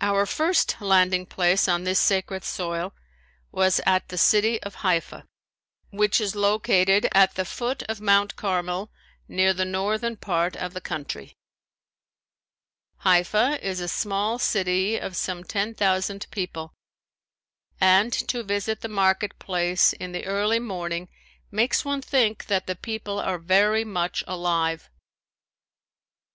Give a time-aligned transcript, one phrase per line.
[0.00, 2.94] Our first landing place on this sacred soil
[3.52, 5.26] was at the city of Haifa,
[5.90, 8.90] which is located at the foot of Mount Carmel
[9.28, 11.36] near the northern part of the country.
[13.00, 16.72] Haifa is a small city of some ten thousand people
[17.78, 21.06] and to visit the market place in the early morning
[21.50, 24.88] makes one think that the people are very much alive.